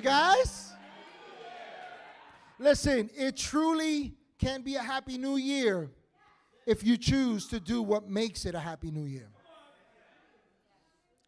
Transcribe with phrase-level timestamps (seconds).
[0.00, 0.72] Guys.
[2.58, 5.90] Listen, it truly can be a Happy New Year
[6.66, 9.28] if you choose to do what makes it a Happy New Year.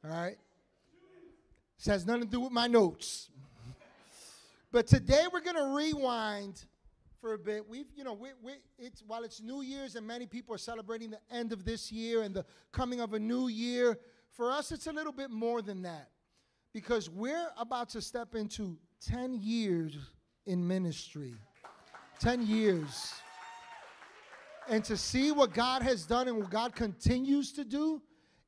[0.05, 0.37] All right?
[1.79, 3.31] This has nothing to do with my notes.
[4.71, 6.65] but today we're going to rewind
[7.21, 7.67] for a bit.
[7.69, 11.11] We've, you know, we, we, it's, while it's New Year's and many people are celebrating
[11.11, 13.99] the end of this year and the coming of a new year,
[14.31, 16.09] for us it's a little bit more than that
[16.79, 19.97] because we're about to step into 10 years
[20.47, 21.35] in ministry.
[22.21, 23.15] 10 years.
[24.69, 28.01] And to see what God has done and what God continues to do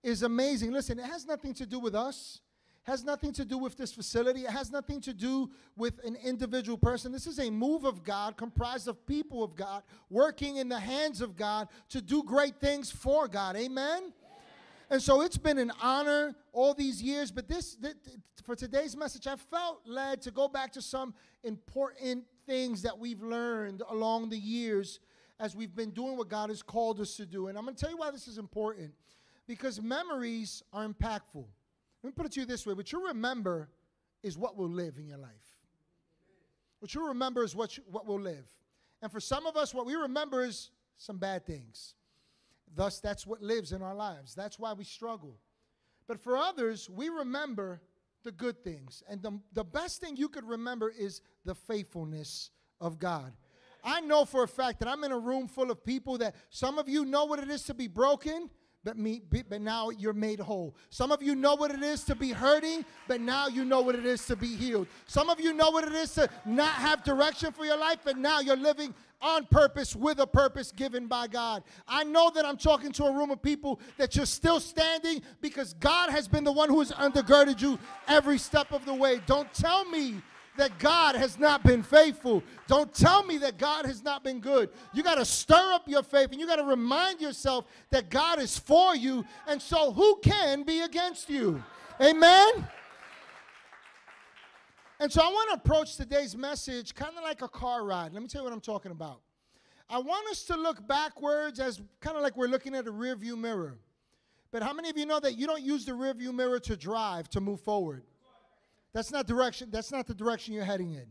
[0.04, 0.70] is amazing.
[0.70, 2.40] Listen, it has nothing to do with us
[2.84, 4.40] has nothing to do with this facility.
[4.40, 7.12] It has nothing to do with an individual person.
[7.12, 11.20] This is a move of God comprised of people of God working in the hands
[11.20, 13.56] of God to do great things for God.
[13.56, 14.12] Amen?
[14.90, 17.94] And so it's been an honor all these years, but this, this
[18.42, 23.23] for today's message, I felt led to go back to some important things that we've
[23.23, 24.98] learned along the years
[25.38, 27.46] as we've been doing what God has called us to do.
[27.46, 28.92] And I'm going to tell you why this is important
[29.46, 31.45] because memories are impactful.
[32.02, 33.68] Let me put it to you this way what you remember
[34.24, 35.30] is what will live in your life.
[36.80, 38.46] What you remember is what, you, what will live.
[39.02, 41.95] And for some of us, what we remember is some bad things.
[42.74, 44.35] Thus, that's what lives in our lives.
[44.35, 45.38] That's why we struggle.
[46.07, 47.80] But for others, we remember
[48.24, 49.02] the good things.
[49.09, 53.32] And the, the best thing you could remember is the faithfulness of God.
[53.82, 56.79] I know for a fact that I'm in a room full of people that some
[56.79, 58.51] of you know what it is to be broken,
[58.84, 60.74] but me but now you're made whole.
[60.88, 63.95] Some of you know what it is to be hurting, but now you know what
[63.95, 64.87] it is to be healed.
[65.06, 68.16] Some of you know what it is to not have direction for your life, but
[68.16, 71.62] now you're living on purpose with a purpose given by God.
[71.87, 75.75] I know that I'm talking to a room of people that you're still standing because
[75.75, 77.78] God has been the one who has undergirded you
[78.09, 79.21] every step of the way.
[79.27, 80.22] Don't tell me
[80.56, 82.43] that God has not been faithful.
[82.67, 84.71] Don't tell me that God has not been good.
[84.93, 88.39] You got to stir up your faith and you got to remind yourself that God
[88.41, 89.25] is for you.
[89.47, 91.62] And so, who can be against you?
[92.00, 92.67] Amen?
[95.00, 98.12] And so, I want to approach today's message kind of like a car ride.
[98.12, 99.22] Let me tell you what I'm talking about.
[99.88, 103.16] I want us to look backwards as kind of like we're looking at a rear
[103.16, 103.78] view mirror.
[104.53, 106.77] But how many of you know that you don't use the rear view mirror to
[106.77, 108.03] drive, to move forward?
[108.93, 111.06] That's not direction, that's not the direction you're heading in.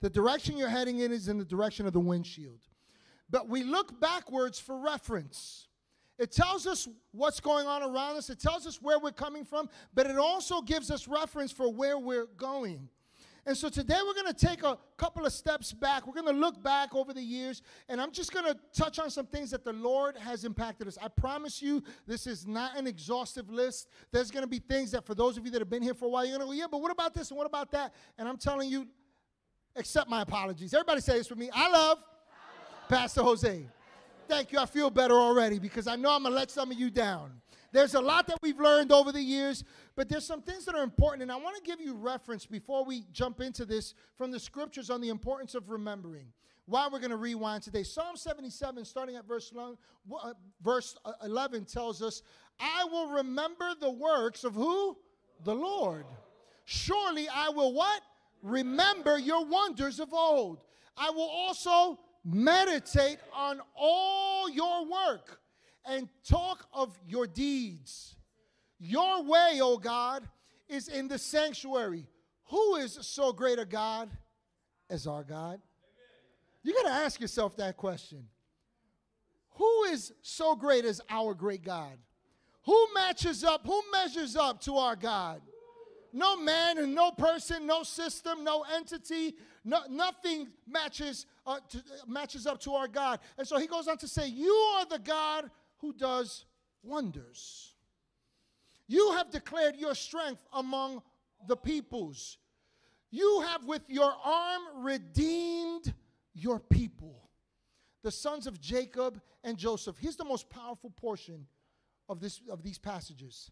[0.00, 2.66] The direction you're heading in is in the direction of the windshield.
[3.30, 5.68] But we look backwards for reference.
[6.18, 9.70] It tells us what's going on around us, it tells us where we're coming from,
[9.94, 12.88] but it also gives us reference for where we're going.
[13.48, 16.06] And so today we're going to take a couple of steps back.
[16.06, 19.08] We're going to look back over the years, and I'm just going to touch on
[19.08, 20.98] some things that the Lord has impacted us.
[21.00, 23.88] I promise you, this is not an exhaustive list.
[24.12, 26.04] There's going to be things that, for those of you that have been here for
[26.04, 27.94] a while, you're going to go, yeah, but what about this and what about that?
[28.18, 28.86] And I'm telling you,
[29.76, 30.74] accept my apologies.
[30.74, 31.48] Everybody say this with me.
[31.50, 32.88] I love, I love.
[32.90, 33.66] Pastor Jose.
[34.28, 34.58] Thank you.
[34.58, 37.40] I feel better already because I know I'm going to let some of you down.
[37.72, 39.64] There's a lot that we've learned over the years,
[39.94, 41.22] but there's some things that are important.
[41.22, 44.90] And I want to give you reference before we jump into this from the scriptures
[44.90, 46.26] on the importance of remembering.
[46.66, 47.82] Why we're going to rewind today.
[47.82, 52.22] Psalm 77, starting at verse, uh, verse uh, 11, tells us,
[52.60, 54.96] I will remember the works of who?
[55.44, 56.04] The Lord.
[56.66, 58.02] Surely I will what?
[58.42, 60.60] Remember your wonders of old.
[60.96, 65.40] I will also meditate on all your work
[65.84, 68.16] and talk of your deeds.
[68.78, 70.28] Your way, O God,
[70.68, 72.06] is in the sanctuary.
[72.50, 74.10] Who is so great a God
[74.88, 75.60] as our God?
[76.62, 78.26] You got to ask yourself that question.
[79.54, 81.98] Who is so great as our great God?
[82.64, 83.66] Who matches up?
[83.66, 85.40] Who measures up to our God?
[86.12, 89.34] No man and no person, no system, no entity,
[89.64, 93.20] no, nothing matches, uh, to, matches up to our God.
[93.36, 96.44] And so he goes on to say, You are the God who does
[96.82, 97.74] wonders.
[98.86, 101.02] You have declared your strength among
[101.46, 102.38] the peoples.
[103.10, 105.92] You have with your arm redeemed
[106.34, 107.28] your people,
[108.02, 109.96] the sons of Jacob and Joseph.
[109.98, 111.46] Here's the most powerful portion
[112.08, 113.50] of, this, of these passages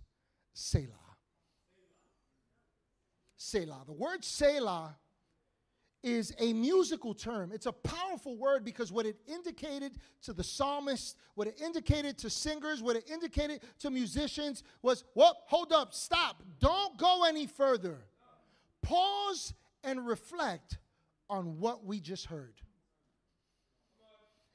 [0.53, 0.93] Selah.
[3.37, 3.83] Selah.
[3.87, 4.97] The word Selah
[6.03, 7.51] is a musical term.
[7.53, 12.31] It's a powerful word because what it indicated to the psalmist, what it indicated to
[12.31, 17.99] singers, what it indicated to musicians was, well, hold up, stop, don't go any further.
[18.83, 20.79] Pause and reflect
[21.29, 22.55] on what we just heard.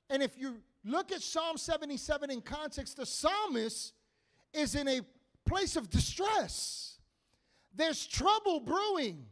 [0.09, 3.93] And if you look at Psalm 77 in context, the psalmist
[4.53, 5.01] is in a
[5.45, 6.97] place of distress.
[7.73, 9.25] There's trouble brewing.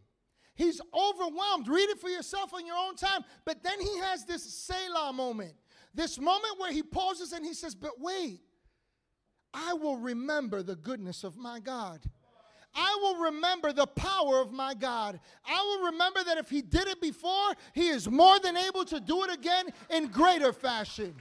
[0.59, 1.69] He's overwhelmed.
[1.69, 3.21] Read it for yourself on your own time.
[3.45, 5.53] But then he has this Selah moment,
[5.95, 8.41] this moment where he pauses and he says, But wait,
[9.53, 12.01] I will remember the goodness of my God.
[12.75, 15.21] I will remember the power of my God.
[15.45, 18.99] I will remember that if He did it before, He is more than able to
[18.99, 21.15] do it again in greater fashion.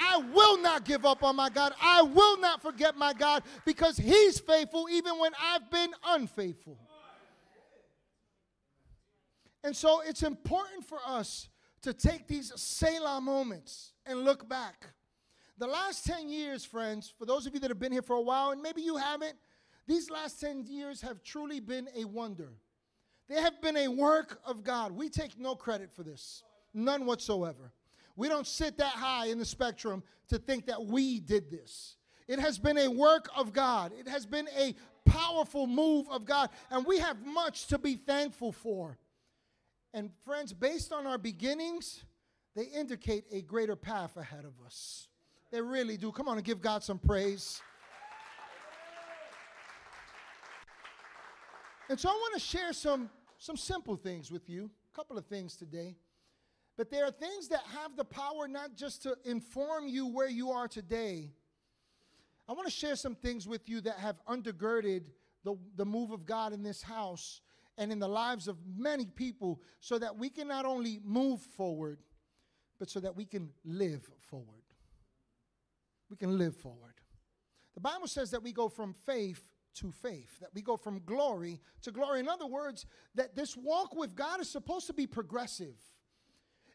[0.00, 1.74] I will not give up on my God.
[1.80, 6.76] I will not forget my God because He's faithful even when I've been unfaithful.
[9.62, 11.48] And so it's important for us
[11.82, 14.86] to take these Selah moments and look back.
[15.58, 18.22] The last 10 years, friends, for those of you that have been here for a
[18.22, 19.34] while, and maybe you haven't,
[19.86, 22.52] these last 10 years have truly been a wonder.
[23.28, 24.92] They have been a work of God.
[24.92, 26.42] We take no credit for this,
[26.72, 27.72] none whatsoever.
[28.16, 31.96] We don't sit that high in the spectrum to think that we did this.
[32.26, 34.74] It has been a work of God, it has been a
[35.04, 38.96] powerful move of God, and we have much to be thankful for.
[39.92, 42.04] And, friends, based on our beginnings,
[42.54, 45.08] they indicate a greater path ahead of us.
[45.50, 46.12] They really do.
[46.12, 47.60] Come on and give God some praise.
[51.88, 55.26] And so I want to share some, some simple things with you, a couple of
[55.26, 55.96] things today.
[56.76, 60.52] But there are things that have the power not just to inform you where you
[60.52, 61.32] are today.
[62.48, 65.06] I want to share some things with you that have undergirded
[65.42, 67.40] the, the move of God in this house
[67.80, 71.98] and in the lives of many people so that we can not only move forward,
[72.78, 74.60] but so that we can live forward
[76.10, 76.94] we can live forward.
[77.74, 79.42] The Bible says that we go from faith
[79.76, 82.18] to faith, that we go from glory to glory.
[82.18, 82.84] In other words,
[83.14, 85.76] that this walk with God is supposed to be progressive.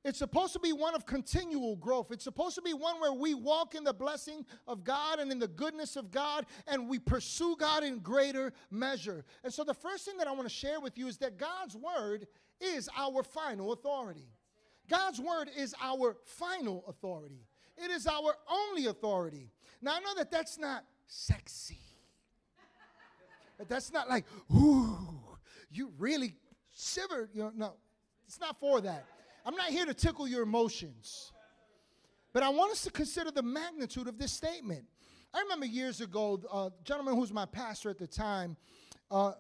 [0.06, 2.12] It's supposed to be one of continual growth.
[2.12, 5.40] It's supposed to be one where we walk in the blessing of God and in
[5.40, 9.26] the goodness of God and we pursue God in greater measure.
[9.44, 11.76] And so, the first thing that I want to share with you is that God's
[11.76, 12.28] word
[12.62, 14.30] is our final authority.
[14.88, 17.48] God's word is our final authority.
[17.76, 19.50] It is our only authority.
[19.82, 21.80] Now, I know that that's not sexy.
[23.68, 24.26] that's not like,
[24.56, 25.00] ooh,
[25.72, 26.36] you really
[26.78, 27.32] shivered.
[27.34, 27.74] You know, no,
[28.28, 29.06] it's not for that.
[29.46, 31.32] I'm not here to tickle your emotions.
[32.34, 34.86] But I want us to consider the magnitude of this statement.
[35.34, 38.58] I remember years ago, a gentleman who was my pastor at the time,
[39.12, 39.34] uh,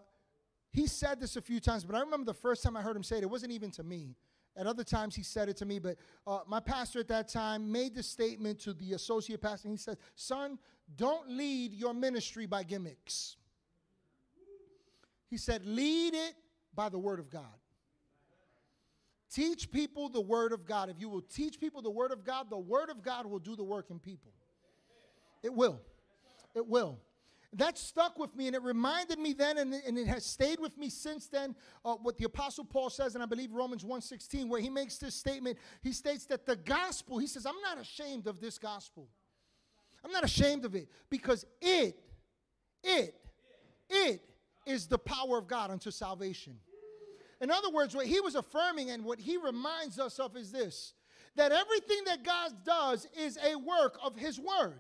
[0.71, 3.03] he said this a few times, but I remember the first time I heard him
[3.03, 4.15] say it, it wasn't even to me.
[4.57, 7.69] At other times, he said it to me, but uh, my pastor at that time
[7.69, 9.67] made the statement to the associate pastor.
[9.67, 10.57] He said, Son,
[10.95, 13.35] don't lead your ministry by gimmicks.
[15.29, 16.35] He said, Lead it
[16.73, 17.43] by the word of God.
[19.35, 20.89] Teach people the word of God.
[20.89, 23.57] If you will teach people the word of God, the word of God will do
[23.57, 24.31] the work in people.
[25.43, 25.81] It will.
[26.55, 26.99] It will
[27.57, 30.77] that stuck with me and it reminded me then and, and it has stayed with
[30.77, 31.55] me since then
[31.85, 35.15] uh, what the apostle paul says and i believe romans 1.16 where he makes this
[35.15, 39.07] statement he states that the gospel he says i'm not ashamed of this gospel
[40.03, 41.97] i'm not ashamed of it because it
[42.83, 43.15] it
[43.89, 44.21] it
[44.65, 46.57] is the power of god unto salvation
[47.41, 50.93] in other words what he was affirming and what he reminds us of is this
[51.35, 54.79] that everything that god does is a work of his word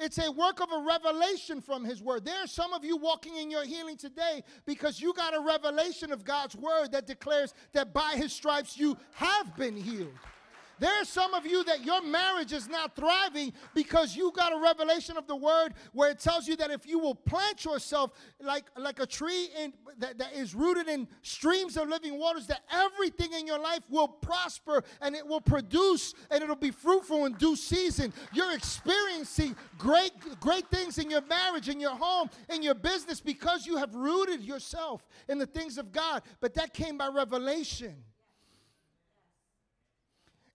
[0.00, 2.24] it's a work of a revelation from His Word.
[2.24, 6.10] There are some of you walking in your healing today because you got a revelation
[6.10, 10.14] of God's Word that declares that by His stripes you have been healed.
[10.80, 14.58] There are some of you that your marriage is not thriving because you got a
[14.58, 18.64] revelation of the word where it tells you that if you will plant yourself like,
[18.78, 23.34] like a tree in, that, that is rooted in streams of living waters, that everything
[23.34, 27.56] in your life will prosper and it will produce and it'll be fruitful in due
[27.56, 28.10] season.
[28.32, 33.66] You're experiencing great, great things in your marriage, in your home, in your business because
[33.66, 36.22] you have rooted yourself in the things of God.
[36.40, 37.96] But that came by revelation.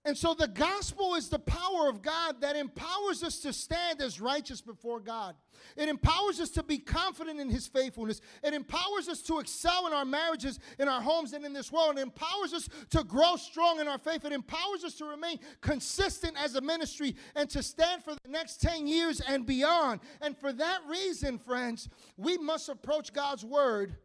[0.06, 4.20] And so the gospel is the power of God that empowers us to stand as
[4.20, 5.34] righteous before God.
[5.76, 8.20] It empowers us to be confident in his faithfulness.
[8.44, 11.98] It empowers us to excel in our marriages, in our homes, and in this world.
[11.98, 14.24] It empowers us to grow strong in our faith.
[14.24, 18.60] It empowers us to remain consistent as a ministry and to stand for the next
[18.60, 20.00] 10 years and beyond.
[20.20, 23.96] And for that reason, friends, we must approach God's word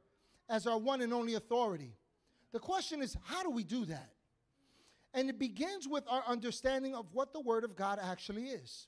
[0.50, 1.93] as our one and only authority.
[2.53, 4.10] The question is, how do we do that?
[5.13, 8.88] And it begins with our understanding of what the Word of God actually is.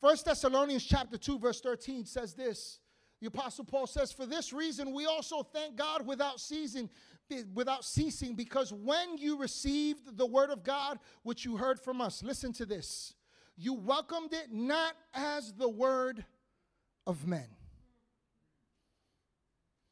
[0.00, 2.80] First Thessalonians chapter 2, verse 13 says this.
[3.20, 6.88] The Apostle Paul says, For this reason we also thank God without ceasing,
[7.54, 12.22] without ceasing, because when you received the word of God, which you heard from us,
[12.22, 13.14] listen to this.
[13.56, 16.24] You welcomed it not as the word
[17.06, 17.46] of men.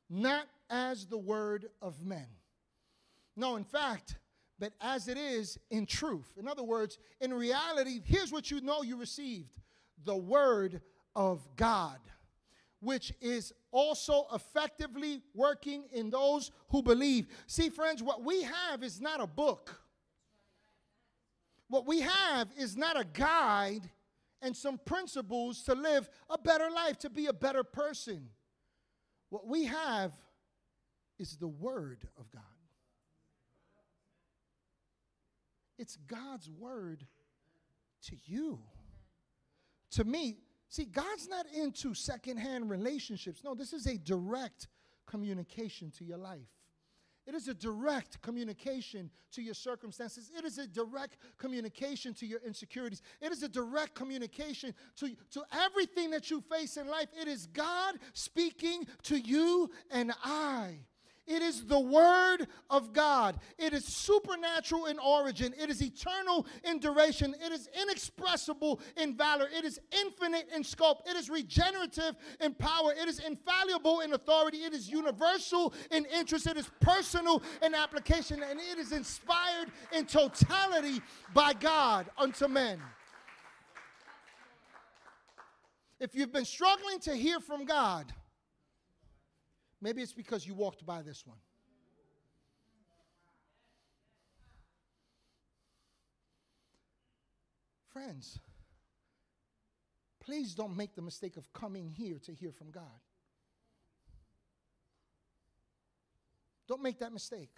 [0.08, 2.26] Not as the word of men.
[3.36, 4.16] No, in fact,
[4.58, 6.32] but as it is in truth.
[6.38, 9.50] In other words, in reality, here's what you know you received
[10.04, 10.80] the Word
[11.14, 11.98] of God,
[12.80, 17.26] which is also effectively working in those who believe.
[17.46, 19.80] See, friends, what we have is not a book.
[21.68, 23.90] What we have is not a guide
[24.40, 28.28] and some principles to live a better life, to be a better person.
[29.30, 30.12] What we have
[31.18, 32.42] is the Word of God.
[35.78, 37.06] It's God's Word
[38.06, 38.58] to you.
[39.92, 43.42] To me, see, God's not into secondhand relationships.
[43.44, 44.68] No, this is a direct
[45.06, 46.48] communication to your life.
[47.28, 50.30] It is a direct communication to your circumstances.
[50.34, 53.02] It is a direct communication to your insecurities.
[53.20, 57.08] It is a direct communication to, to everything that you face in life.
[57.20, 60.78] It is God speaking to you and I.
[61.28, 63.38] It is the Word of God.
[63.58, 65.54] It is supernatural in origin.
[65.60, 67.34] It is eternal in duration.
[67.44, 69.46] It is inexpressible in valor.
[69.54, 71.02] It is infinite in scope.
[71.06, 72.92] It is regenerative in power.
[72.92, 74.58] It is infallible in authority.
[74.58, 76.46] It is universal in interest.
[76.46, 78.42] It is personal in application.
[78.42, 81.02] And it is inspired in totality
[81.34, 82.80] by God unto men.
[86.00, 88.12] If you've been struggling to hear from God,
[89.80, 91.38] Maybe it's because you walked by this one.
[97.92, 98.38] Friends,
[100.20, 102.84] please don't make the mistake of coming here to hear from God.
[106.68, 107.56] Don't make that mistake.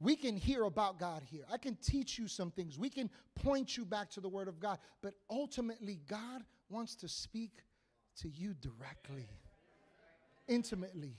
[0.00, 1.44] We can hear about God here.
[1.50, 2.78] I can teach you some things.
[2.78, 4.78] We can point you back to the Word of God.
[5.02, 7.52] But ultimately, God wants to speak
[8.20, 9.28] to you directly
[10.48, 11.16] intimately.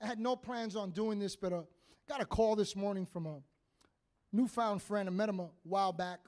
[0.00, 1.62] I had no plans on doing this, but uh,
[2.08, 3.40] got a call this morning from a
[4.32, 5.08] newfound friend.
[5.08, 6.20] I met him a while back,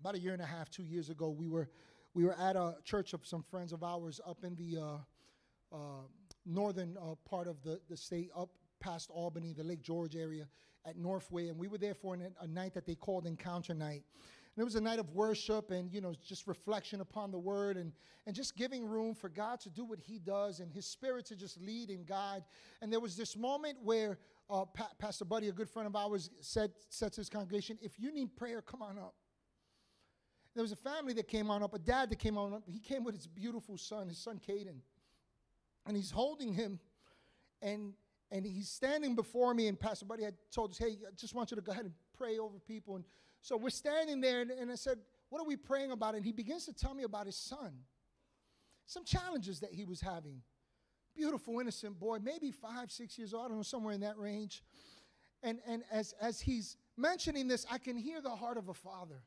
[0.00, 1.30] about a year and a half, two years ago.
[1.30, 1.68] We were
[2.12, 6.02] we were at a church of some friends of ours up in the uh, uh,
[6.44, 8.50] northern uh, part of the, the state, up
[8.80, 10.48] past Albany, the Lake George area,
[10.84, 14.02] at Northway, and we were there for an, a night that they called Encounter Night.
[14.56, 17.76] And it was a night of worship and, you know, just reflection upon the word
[17.76, 17.92] and,
[18.26, 21.36] and just giving room for God to do what he does and his spirit to
[21.36, 22.42] just lead and guide.
[22.82, 24.18] And there was this moment where
[24.50, 27.98] uh, pa- Pastor Buddy, a good friend of ours, said, said to his congregation, if
[27.98, 29.14] you need prayer, come on up.
[30.54, 32.64] There was a family that came on up, a dad that came on up.
[32.66, 34.80] He came with his beautiful son, his son Caden.
[35.86, 36.80] And he's holding him
[37.62, 37.94] and
[38.32, 41.50] and he's standing before me, and Pastor Buddy had told us, hey, I just want
[41.50, 42.94] you to go ahead and pray over people.
[42.94, 43.04] And
[43.42, 46.14] so we're standing there, and, and I said, What are we praying about?
[46.14, 47.72] And he begins to tell me about his son,
[48.86, 50.42] some challenges that he was having.
[51.16, 54.62] Beautiful, innocent boy, maybe five, six years old, I don't know, somewhere in that range.
[55.42, 59.22] And, and as, as he's mentioning this, I can hear the heart of a father.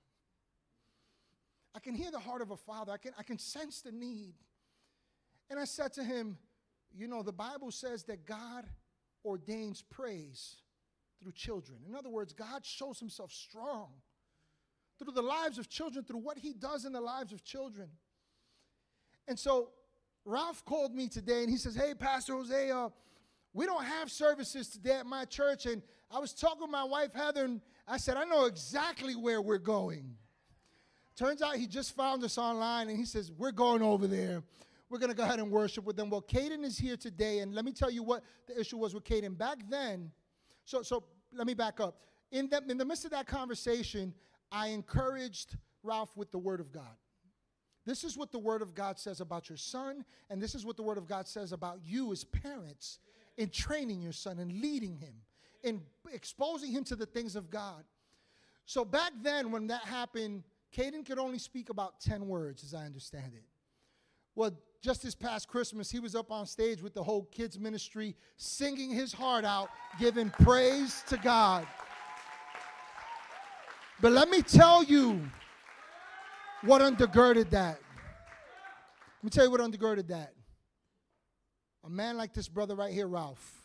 [1.76, 2.92] I can hear the heart of a father.
[2.92, 4.36] I can, I can sense the need.
[5.50, 6.38] And I said to him,
[6.96, 8.66] You know, the Bible says that God
[9.26, 10.58] ordains praise
[11.24, 11.80] through children.
[11.88, 13.88] In other words, God shows himself strong
[15.00, 17.90] through the lives of children, through what he does in the lives of children.
[19.28, 19.70] And so
[20.26, 22.90] Ralph called me today and he says, Hey, Pastor Jose, uh,
[23.54, 25.66] we don't have services today at my church.
[25.66, 29.42] And I was talking with my wife, Heather, and I said, I know exactly where
[29.42, 30.16] we're going.
[31.16, 34.44] Turns out he just found us online and he says, We're going over there.
[34.90, 36.12] We're going to go ahead and worship with them.
[36.12, 39.04] Well, Caden is here today, and let me tell you what the issue was with
[39.04, 39.36] Caden.
[39.36, 40.12] Back then,
[40.66, 41.04] so, so
[41.34, 42.00] let me back up.
[42.32, 44.14] In the, in the midst of that conversation,
[44.52, 46.96] I encouraged Ralph with the Word of God.
[47.86, 50.78] This is what the Word of God says about your son, and this is what
[50.78, 53.00] the Word of God says about you as parents
[53.38, 55.14] in training your son and leading him,
[55.64, 57.84] in exposing him to the things of God.
[58.66, 60.44] So back then, when that happened,
[60.76, 63.44] Caden could only speak about 10 words, as I understand it.
[64.36, 68.16] Well, just this past Christmas, he was up on stage with the whole kids' ministry,
[68.36, 71.66] singing his heart out, giving praise to God.
[74.02, 75.22] But let me tell you
[76.64, 77.80] what undergirded that.
[77.80, 80.34] Let me tell you what undergirded that.
[81.86, 83.62] A man like this brother right here, Ralph,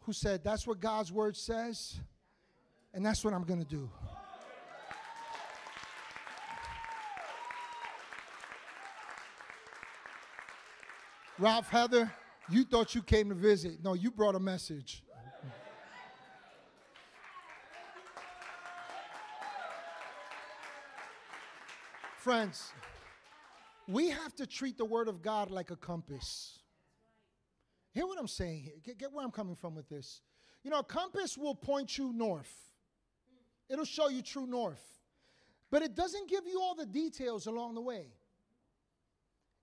[0.00, 1.98] who said, That's what God's word says,
[2.94, 3.90] and that's what I'm going to do.
[11.38, 12.12] Ralph Heather,
[12.50, 13.82] you thought you came to visit.
[13.84, 15.04] No, you brought a message.
[22.16, 22.72] Friends,
[23.86, 26.58] we have to treat the Word of God like a compass.
[27.92, 28.74] Hear what I'm saying here.
[28.82, 30.20] Get, get where I'm coming from with this.
[30.64, 32.52] You know, a compass will point you north,
[33.68, 34.82] it'll show you true north.
[35.70, 38.06] But it doesn't give you all the details along the way.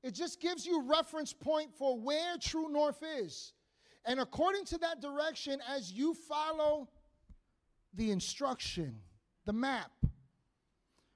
[0.05, 3.53] It just gives you reference point for where true north is.
[4.05, 6.87] And according to that direction, as you follow
[7.95, 8.97] the instruction,
[9.45, 9.89] the map,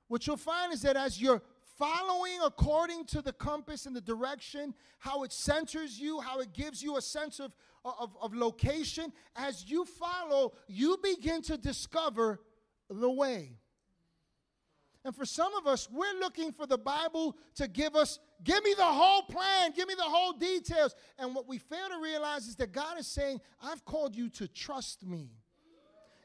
[0.08, 1.44] what you'll find is that as you're
[1.78, 6.82] following according to the compass and the direction, how it centers you, how it gives
[6.82, 7.54] you a sense of,
[7.86, 12.40] of, of location, as you follow, you begin to discover
[12.90, 13.60] the way.
[15.06, 18.74] And for some of us, we're looking for the Bible to give us, give me
[18.76, 20.96] the whole plan, give me the whole details.
[21.18, 24.48] And what we fail to realize is that God is saying, I've called you to
[24.48, 25.32] trust me.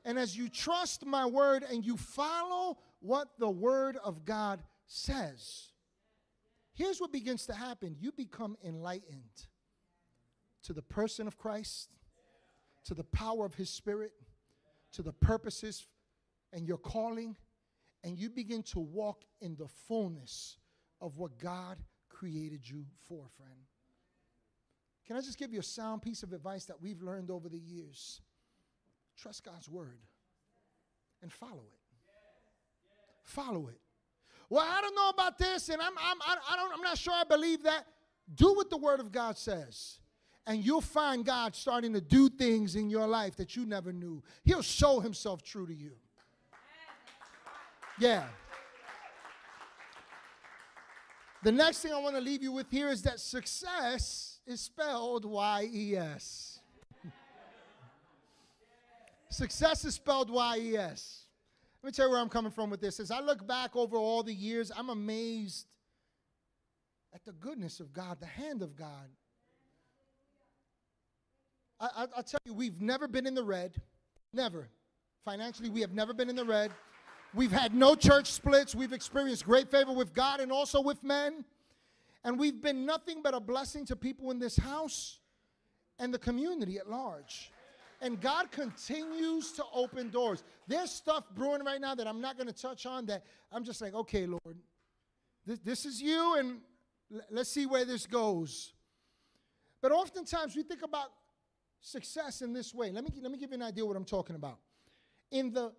[0.05, 5.73] And as you trust my word and you follow what the word of God says,
[6.75, 9.47] here's what begins to happen you become enlightened
[10.65, 11.91] to the person of Christ,
[12.85, 14.13] to the power of his spirit,
[14.93, 15.87] to the purposes
[16.53, 17.37] and your calling
[18.05, 20.59] and you begin to walk in the fullness
[21.01, 21.79] of what God
[22.15, 23.53] created you for, friend.
[25.07, 27.59] Can I just give you a sound piece of advice that we've learned over the
[27.59, 28.21] years?
[29.19, 29.99] Trust God's word
[31.23, 31.81] and follow it.
[33.23, 33.81] Follow it.
[34.49, 36.19] Well, I don't know about this, and I'm, I'm,
[36.49, 37.87] I don't, I'm not sure I believe that.
[38.35, 39.99] Do what the word of God says
[40.47, 44.23] and you'll find God starting to do things in your life that you never knew.
[44.45, 45.93] He'll show himself true to you.
[47.99, 48.25] Yeah.
[51.45, 55.27] The next thing I want to leave you with here is that success is spelled
[55.27, 56.61] Y E S.
[59.29, 61.25] success is spelled Y E S.
[61.83, 62.99] Let me tell you where I'm coming from with this.
[62.99, 65.67] As I look back over all the years, I'm amazed
[67.15, 69.11] at the goodness of God, the hand of God.
[71.79, 73.75] I, I, I'll tell you, we've never been in the red.
[74.33, 74.71] Never.
[75.27, 76.71] Financially, we have never been in the red.
[77.35, 78.75] We've had no church splits.
[78.75, 81.45] We've experienced great favor with God and also with men.
[82.23, 85.19] And we've been nothing but a blessing to people in this house
[85.99, 87.51] and the community at large.
[88.01, 90.45] And God continues to open doors.
[90.69, 93.81] There's stuff brewing right now that I'm not going to touch on that I'm just
[93.81, 94.57] like, okay, Lord,
[95.47, 96.61] this, this is you, and
[97.31, 98.73] let's see where this goes.
[99.83, 101.13] But oftentimes we think about
[101.81, 102.91] success in this way.
[102.91, 104.59] Let me, let me give you an idea what I'm talking about.
[105.31, 105.73] In the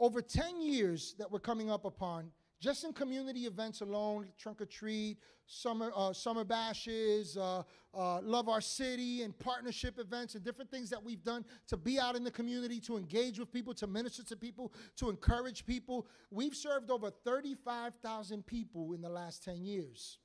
[0.00, 2.30] over 10 years that we're coming up upon,
[2.60, 7.62] just in community events alone, Trunk or Treat, summer, uh, summer bashes, uh,
[7.94, 11.98] uh, Love Our City, and partnership events, and different things that we've done to be
[11.98, 16.06] out in the community, to engage with people, to minister to people, to encourage people.
[16.30, 20.18] We've served over 35,000 people in the last 10 years.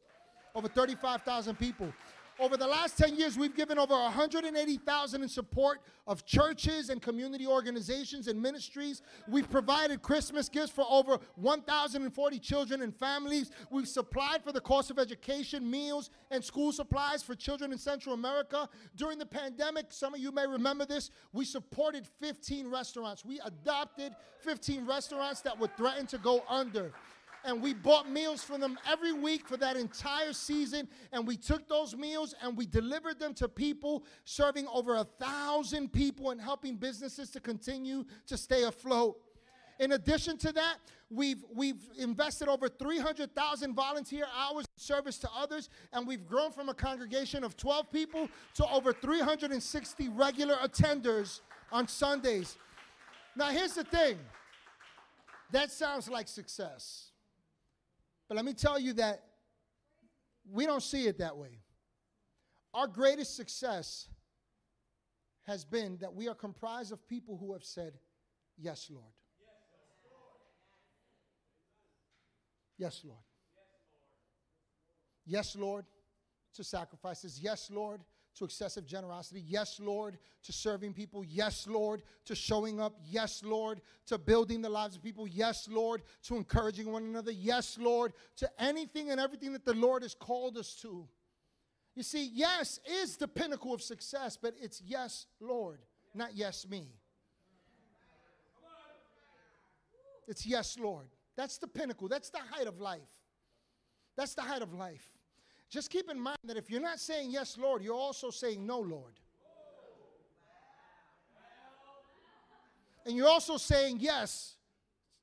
[0.55, 1.93] Over 35,000 people.
[2.39, 7.45] Over the last 10 years, we've given over 180,000 in support of churches and community
[7.45, 9.01] organizations and ministries.
[9.27, 13.51] We've provided Christmas gifts for over 1,040 children and families.
[13.69, 18.15] We've supplied for the cost of education, meals, and school supplies for children in Central
[18.15, 18.69] America.
[18.95, 23.25] During the pandemic, some of you may remember this, we supported 15 restaurants.
[23.25, 26.93] We adopted 15 restaurants that were threatened to go under
[27.45, 30.87] and we bought meals for them every week for that entire season.
[31.11, 35.93] And we took those meals and we delivered them to people, serving over a thousand
[35.93, 39.17] people and helping businesses to continue to stay afloat.
[39.79, 40.75] In addition to that,
[41.09, 46.67] we've, we've invested over 300,000 volunteer hours in service to others, and we've grown from
[46.67, 51.39] a congregation of 12 people to over 360 regular attenders
[51.71, 52.57] on Sundays.
[53.37, 54.17] Now, here's the thing
[55.51, 57.08] that sounds like success.
[58.29, 59.23] But let me tell you that
[60.49, 61.59] we don't see it that way.
[62.75, 64.07] Our greatest success
[65.47, 67.93] has been that we are comprised of people who have said,
[68.55, 69.11] Yes, Lord.
[72.77, 73.19] Yes, Lord.
[75.25, 75.85] Yes, Lord,
[76.53, 77.39] to sacrifices.
[77.41, 78.01] Yes, Lord,
[78.39, 79.43] to excessive generosity.
[79.45, 81.23] Yes, Lord, to serving people.
[81.23, 82.95] Yes, Lord, to showing up.
[83.05, 85.27] Yes, Lord, to building the lives of people.
[85.27, 87.31] Yes, Lord, to encouraging one another.
[87.31, 91.07] Yes, Lord, to anything and everything that the Lord has called us to.
[91.95, 95.79] You see, yes is the pinnacle of success, but it's yes, Lord,
[96.15, 96.87] not yes, me.
[100.27, 101.07] It's yes, Lord.
[101.35, 102.07] That's the pinnacle.
[102.07, 103.01] That's the height of life.
[104.15, 105.18] That's the height of life.
[105.69, 108.79] Just keep in mind that if you're not saying yes, Lord, you're also saying no,
[108.79, 109.13] Lord.
[113.05, 114.55] And you're also saying yes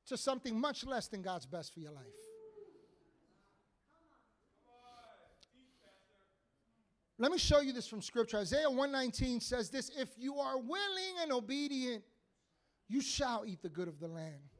[0.06, 2.06] to something much less than God's best for your life.
[7.18, 8.38] Let me show you this from scripture.
[8.38, 12.04] Isaiah 119 says this If you are willing and obedient,
[12.88, 14.50] you shall eat the good of the land.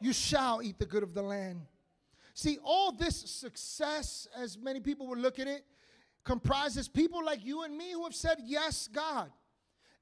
[0.00, 1.62] You shall eat the good of the land.
[2.34, 5.64] See, all this success, as many people would look at it,
[6.24, 9.30] comprises people like you and me who have said, Yes, God.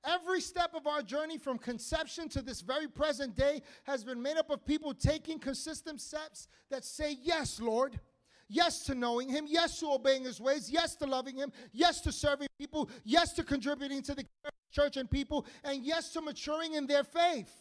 [0.04, 4.36] Every step of our journey from conception to this very present day has been made
[4.36, 8.00] up of people taking consistent steps that say, Yes, Lord.
[8.48, 9.44] Yes to knowing Him.
[9.46, 10.70] Yes to obeying His ways.
[10.70, 11.52] Yes to loving Him.
[11.72, 12.90] Yes to serving people.
[13.04, 14.24] Yes to contributing to the
[14.70, 15.46] church and people.
[15.64, 17.52] And yes to maturing in their faith.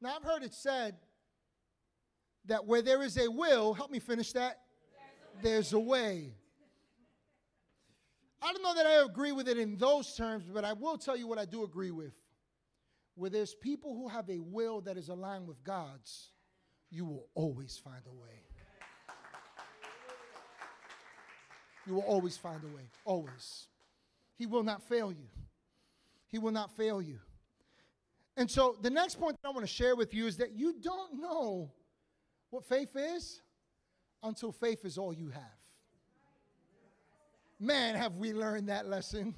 [0.00, 0.96] Now, I've heard it said
[2.48, 4.58] that where there is a will, help me finish that,
[5.42, 6.32] there's a way.
[8.42, 11.16] I don't know that I agree with it in those terms, but I will tell
[11.16, 12.12] you what I do agree with.
[13.14, 16.30] Where there's people who have a will that is aligned with God's,
[16.90, 18.42] you will always find a way.
[21.86, 22.82] You will always find a way.
[23.04, 23.66] Always.
[24.36, 25.26] He will not fail you.
[26.28, 27.18] He will not fail you.
[28.36, 30.74] And so the next point that I want to share with you is that you
[30.80, 31.72] don't know
[32.50, 33.40] what faith is
[34.22, 35.42] until faith is all you have.
[37.60, 39.34] Man, have we learned that lesson.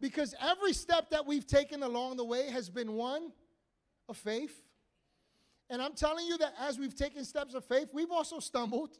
[0.00, 3.32] Because every step that we've taken along the way has been one
[4.08, 4.62] of faith.
[5.70, 8.90] And I'm telling you that as we've taken steps of faith, we've also stumbled.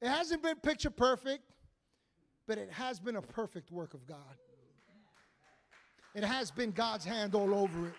[0.00, 1.50] It hasn't been picture perfect,
[2.46, 4.18] but it has been a perfect work of God.
[6.14, 7.94] It has been God's hand all over it.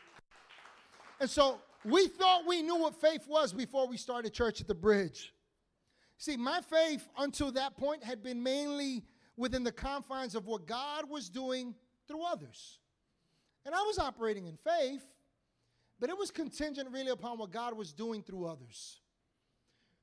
[1.20, 4.76] And so we thought we knew what faith was before we started church at the
[4.76, 5.34] bridge.
[6.18, 9.04] See, my faith until that point had been mainly
[9.38, 11.76] within the confines of what God was doing
[12.08, 12.80] through others.
[13.66, 15.04] And I was operating in faith,
[16.00, 19.02] but it was contingent really upon what God was doing through others.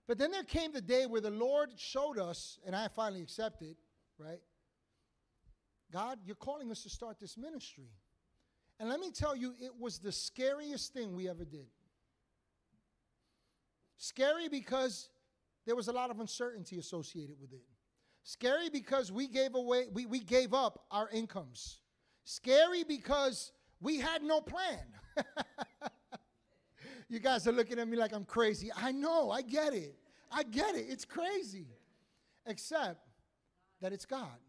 [0.07, 3.77] But then there came the day where the Lord showed us, and I finally accepted,
[4.19, 4.41] right?
[5.93, 7.91] God, you're calling us to start this ministry.
[8.83, 11.67] And let me tell you, it was the scariest thing we ever did.
[13.97, 15.09] Scary because
[15.65, 17.63] there was a lot of uncertainty associated with it.
[18.25, 21.79] Scary because we gave away, we, we gave up our incomes.
[22.25, 24.81] Scary because we had no plan.
[27.09, 28.73] you guys are looking at me like I'm crazy.
[28.77, 29.95] I know, I get it.
[30.29, 30.87] I get it.
[30.89, 31.69] It's crazy.
[32.47, 33.07] Except
[33.81, 34.41] that it's God.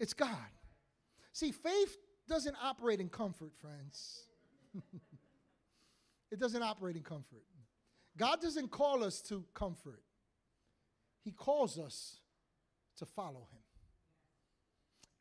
[0.00, 0.30] It's God.
[1.34, 4.26] See, faith doesn't operate in comfort, friends.
[6.30, 7.44] it doesn't operate in comfort.
[8.16, 10.02] God doesn't call us to comfort,
[11.24, 12.20] He calls us
[12.98, 13.62] to follow Him.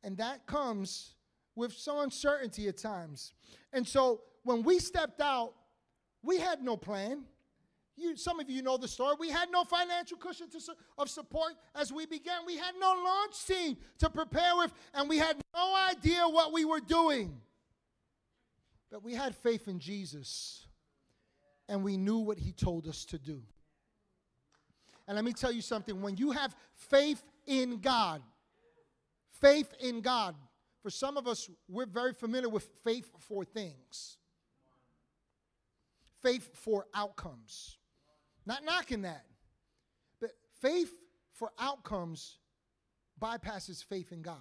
[0.03, 1.15] And that comes
[1.55, 3.33] with some uncertainty at times.
[3.73, 5.53] And so when we stepped out,
[6.21, 7.23] we had no plan.
[7.97, 9.15] You, some of you know the story.
[9.17, 10.59] We had no financial cushion to,
[10.97, 12.45] of support as we began.
[12.45, 16.65] We had no launch team to prepare with, and we had no idea what we
[16.65, 17.39] were doing.
[18.91, 20.65] But we had faith in Jesus,
[21.69, 23.41] and we knew what He told us to do.
[25.07, 28.21] And let me tell you something when you have faith in God,
[29.39, 30.35] faith in God,
[30.81, 34.17] for some of us, we're very familiar with faith for things,
[36.21, 37.77] faith for outcomes.
[38.45, 39.25] Not knocking that.
[40.19, 40.31] But
[40.61, 40.93] faith
[41.33, 42.37] for outcomes
[43.21, 44.37] bypasses faith in God.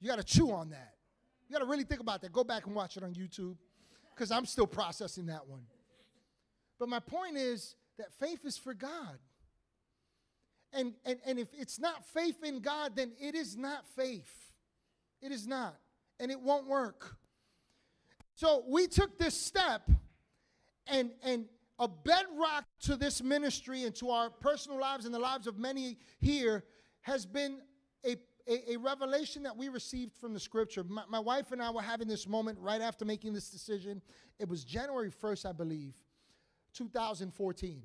[0.00, 0.94] You got to chew on that.
[1.48, 2.32] You got to really think about that.
[2.32, 3.56] Go back and watch it on YouTube
[4.14, 5.62] because I'm still processing that one.
[6.78, 9.18] But my point is that faith is for God.
[10.72, 14.52] And, and, and if it's not faith in God, then it is not faith.
[15.22, 15.76] It is not.
[16.20, 17.16] And it won't work.
[18.34, 19.88] So we took this step
[20.88, 21.46] and, and
[21.78, 25.98] a bedrock to this ministry and to our personal lives and the lives of many
[26.18, 26.64] here
[27.02, 27.60] has been
[28.04, 28.16] a,
[28.48, 30.82] a, a revelation that we received from the scripture.
[30.84, 34.02] My, my, wife and I were having this moment right after making this decision.
[34.38, 35.94] It was January 1st, I believe,
[36.74, 37.82] 2014.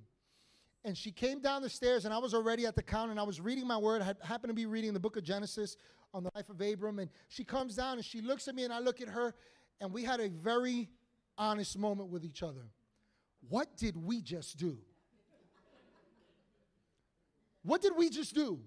[0.86, 3.24] And she came down the stairs, and I was already at the counter, and I
[3.24, 4.02] was reading my word.
[4.02, 5.78] I happened to be reading the book of Genesis
[6.13, 7.00] on the life of Abram.
[7.00, 9.34] And she comes down, and she looks at me, and I look at her,
[9.80, 10.89] and we had a very
[11.38, 12.66] honest moment with each other.
[13.50, 14.78] What did we just do?
[17.64, 18.60] What did we just do?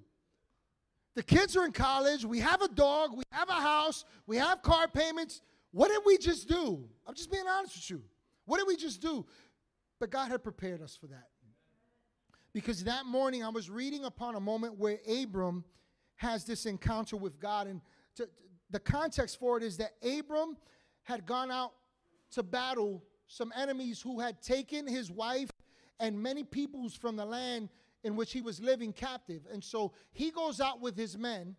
[1.14, 2.24] The kids are in college.
[2.24, 3.16] We have a dog.
[3.16, 4.04] We have a house.
[4.26, 5.40] We have car payments.
[5.70, 6.88] What did we just do?
[7.06, 8.02] I'm just being honest with you.
[8.44, 9.26] What did we just do?
[9.98, 11.28] But God had prepared us for that.
[12.52, 15.64] Because that morning I was reading upon a moment where Abram
[16.16, 17.66] has this encounter with God.
[17.66, 17.80] And
[18.16, 18.28] to,
[18.70, 20.56] the context for it is that Abram
[21.02, 21.72] had gone out
[22.32, 25.50] to battle some enemies who had taken his wife
[25.98, 27.68] and many peoples from the land
[28.04, 29.46] in which he was living captive.
[29.52, 31.56] And so he goes out with his men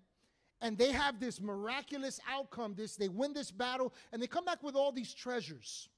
[0.61, 2.73] and they have this miraculous outcome.
[2.75, 5.89] This they win this battle and they come back with all these treasures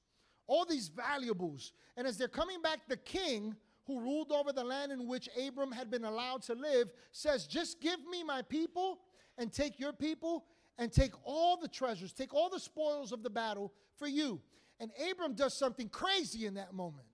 [0.50, 1.72] all these valuables.
[1.96, 3.54] And as they're coming back the king
[3.86, 7.80] who ruled over the land in which abram had been allowed to live says just
[7.80, 8.98] give me my people
[9.38, 10.44] and take your people
[10.78, 14.40] and take all the treasures take all the spoils of the battle for you
[14.80, 17.06] and abram does something crazy in that moment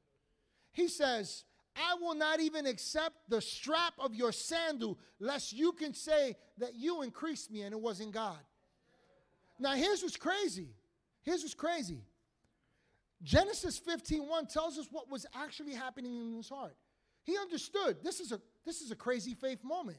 [0.73, 1.45] he says
[1.77, 6.75] I will not even accept the strap of your sandal, lest you can say that
[6.75, 8.39] you increased me and it wasn't God.
[9.59, 10.71] Now, here's what's crazy.
[11.23, 12.03] Here's what's crazy.
[13.23, 16.77] Genesis 15:1 tells us what was actually happening in his heart.
[17.25, 19.99] He understood this is a this is a crazy faith moment.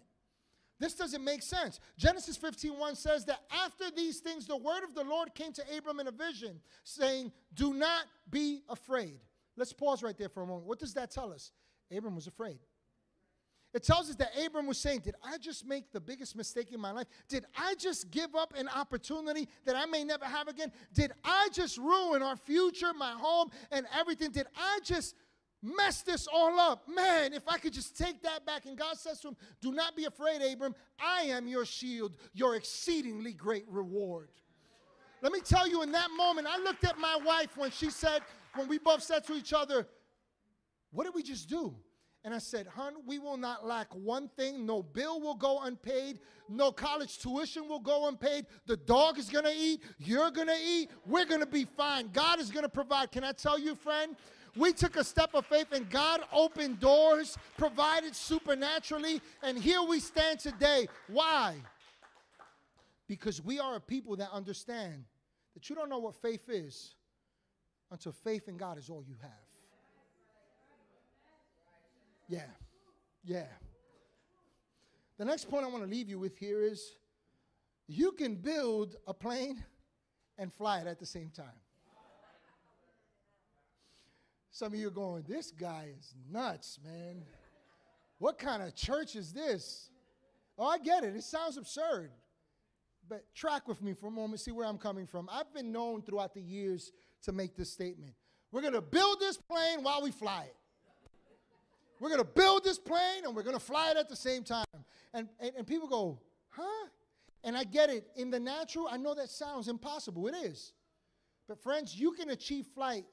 [0.79, 1.79] This doesn't make sense.
[1.97, 5.99] Genesis 15:1 says that after these things the word of the Lord came to Abram
[5.99, 9.19] in a vision saying, "Do not be afraid."
[9.55, 10.67] Let's pause right there for a moment.
[10.67, 11.51] What does that tell us?
[11.91, 12.59] Abram was afraid.
[13.73, 16.79] It tells us that Abram was saying, Did I just make the biggest mistake in
[16.79, 17.07] my life?
[17.27, 20.71] Did I just give up an opportunity that I may never have again?
[20.93, 24.31] Did I just ruin our future, my home, and everything?
[24.31, 25.15] Did I just
[25.61, 26.87] mess this all up?
[26.87, 28.65] Man, if I could just take that back.
[28.65, 30.75] And God says to him, Do not be afraid, Abram.
[30.99, 34.29] I am your shield, your exceedingly great reward.
[35.21, 38.21] Let me tell you, in that moment, I looked at my wife when she said,
[38.55, 39.87] when we both said to each other,
[40.91, 41.75] what did we just do?
[42.23, 44.65] And I said, Hun, we will not lack one thing.
[44.65, 46.19] No bill will go unpaid.
[46.49, 48.47] No college tuition will go unpaid.
[48.65, 49.81] The dog is going to eat.
[49.97, 50.89] You're going to eat.
[51.05, 52.09] We're going to be fine.
[52.11, 53.11] God is going to provide.
[53.11, 54.15] Can I tell you, friend?
[54.57, 59.99] We took a step of faith and God opened doors, provided supernaturally, and here we
[59.99, 60.87] stand today.
[61.07, 61.55] Why?
[63.07, 65.03] Because we are a people that understand
[65.53, 66.95] that you don't know what faith is
[67.91, 69.31] until faith in God is all you have.
[72.27, 72.41] Yeah.
[73.23, 73.45] Yeah.
[75.17, 76.93] The next point I want to leave you with here is
[77.87, 79.63] you can build a plane
[80.37, 81.45] and fly it at the same time.
[84.57, 87.21] Some of you are going, this guy is nuts, man.
[88.17, 89.91] What kind of church is this?
[90.57, 91.15] Oh, I get it.
[91.15, 92.09] It sounds absurd.
[93.07, 95.29] But track with me for a moment, see where I'm coming from.
[95.31, 96.91] I've been known throughout the years
[97.21, 98.15] to make this statement.
[98.51, 100.55] We're going to build this plane while we fly it.
[101.99, 104.43] We're going to build this plane and we're going to fly it at the same
[104.43, 104.65] time.
[105.13, 106.87] And, and, and people go, huh?
[107.43, 108.07] And I get it.
[108.15, 110.25] In the natural, I know that sounds impossible.
[110.25, 110.73] It is.
[111.47, 113.05] But, friends, you can achieve flight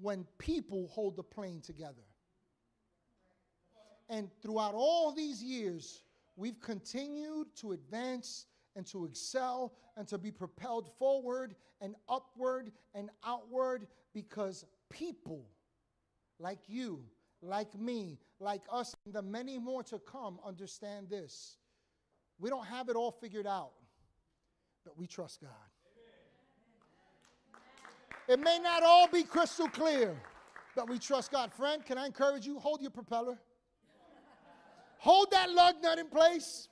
[0.00, 2.02] when people hold the plane together.
[4.08, 6.02] And throughout all these years,
[6.36, 13.10] we've continued to advance and to excel and to be propelled forward and upward and
[13.24, 15.46] outward because people
[16.38, 17.04] like you
[17.42, 21.56] like me, like us, and the many more to come understand this.
[22.38, 23.72] We don't have it all figured out,
[24.84, 25.50] but we trust God.
[28.30, 30.16] It may not all be crystal clear,
[30.76, 31.52] but we trust God.
[31.52, 32.60] Friend, can I encourage you?
[32.60, 33.36] Hold your propeller.
[34.98, 36.68] Hold that lug nut in place,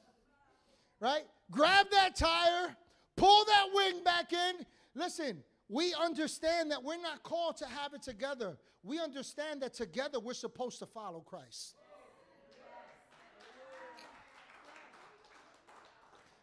[1.01, 1.25] right?
[1.51, 2.77] Grab that tire,
[3.17, 4.65] pull that wing back in.
[4.95, 8.57] Listen, we understand that we're not called to have it together.
[8.85, 11.75] We understand that together we're supposed to follow Christ.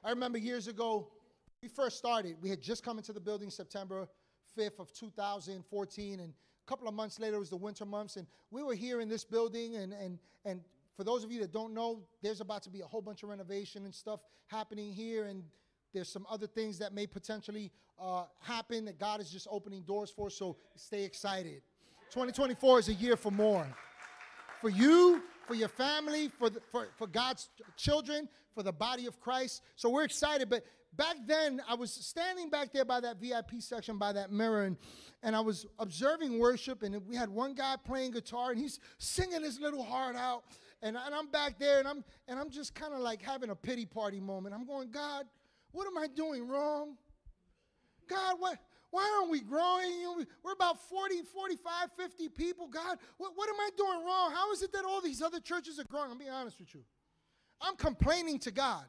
[0.04, 1.08] I remember years ago,
[1.63, 4.10] we first started, we had just come into the building September
[4.58, 8.63] 5th of 2014, and a couple of months later was the winter months, and we
[8.63, 10.62] were here in this building, and, and, and
[10.96, 13.30] for those of you that don't know, there's about to be a whole bunch of
[13.30, 15.44] renovation and stuff happening here, and
[15.94, 20.10] there's some other things that may potentially uh, happen that God is just opening doors
[20.10, 21.62] for, so stay excited.
[22.12, 23.68] 2024 is a year for more.
[24.62, 29.20] For you, for your family, for, the, for, for God's children, for the body of
[29.20, 29.62] Christ.
[29.76, 30.50] So we're excited.
[30.50, 30.63] But
[30.97, 34.77] back then, I was standing back there by that VIP section, by that mirror, and,
[35.23, 36.84] and I was observing worship.
[36.84, 40.43] And we had one guy playing guitar, and he's singing his little heart out.
[40.81, 43.55] And, and I'm back there, and I'm, and I'm just kind of like having a
[43.55, 44.53] pity party moment.
[44.53, 45.25] I'm going, God,
[45.71, 46.95] what am I doing wrong?
[48.08, 48.58] God, what?
[48.91, 50.25] Why aren't we growing?
[50.41, 52.67] We're about 40, 45, 50 people.
[52.67, 54.31] God, what, what am I doing wrong?
[54.31, 56.12] How is it that all these other churches are growing?
[56.12, 56.81] I'm being honest with you.
[57.60, 58.86] I'm complaining to God.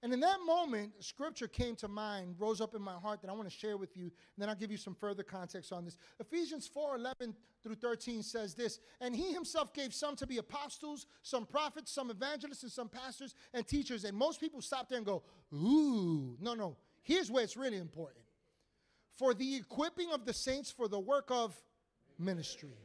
[0.00, 3.32] And in that moment, scripture came to mind, rose up in my heart that I
[3.32, 5.96] want to share with you, and then I'll give you some further context on this.
[6.20, 7.34] Ephesians 4 11
[7.64, 12.10] through 13 says this And he himself gave some to be apostles, some prophets, some
[12.10, 14.04] evangelists, and some pastors and teachers.
[14.04, 16.76] And most people stop there and go, Ooh, no, no.
[17.02, 18.24] Here's where it's really important
[19.16, 21.60] for the equipping of the saints for the work of
[22.18, 22.76] ministry.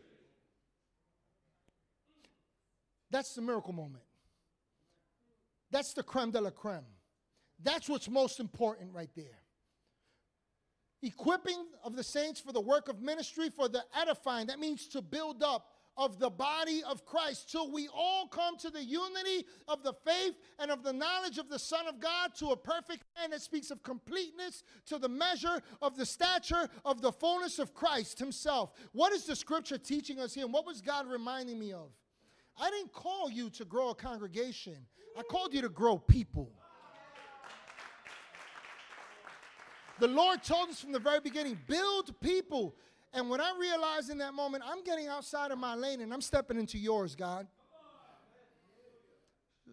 [3.12, 4.04] That's the miracle moment.
[5.70, 6.86] That's the creme de la creme.
[7.64, 9.40] That's what's most important right there.
[11.02, 14.48] Equipping of the saints for the work of ministry, for the edifying.
[14.48, 18.70] That means to build up of the body of Christ till we all come to
[18.70, 22.48] the unity of the faith and of the knowledge of the Son of God to
[22.48, 27.12] a perfect man that speaks of completeness to the measure of the stature of the
[27.12, 28.72] fullness of Christ Himself.
[28.92, 30.46] What is the scripture teaching us here?
[30.46, 31.92] And what was God reminding me of?
[32.60, 34.78] I didn't call you to grow a congregation,
[35.18, 36.52] I called you to grow people.
[40.00, 42.76] The Lord told us from the very beginning build people.
[43.14, 46.22] And when I realized in that moment, I'm getting outside of my lane and I'm
[46.22, 47.48] stepping into yours, God.